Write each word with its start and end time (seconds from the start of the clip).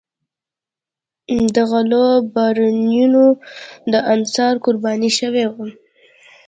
د 1.53 1.57
غلو 1.71 2.05
بارونیانو 2.33 3.25
د 3.91 3.93
انحصار 4.13 4.53
قرباني 4.63 5.11
شوي 5.19 5.45
وو. 5.51 5.65